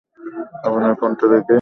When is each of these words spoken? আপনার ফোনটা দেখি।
আপনার 0.65 0.91
ফোনটা 0.99 1.25
দেখি। 1.27 1.49